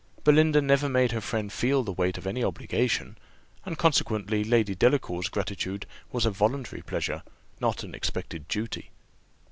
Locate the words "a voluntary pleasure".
6.25-7.21